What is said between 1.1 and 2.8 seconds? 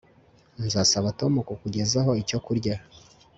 Tom kukugezaho icyo kurya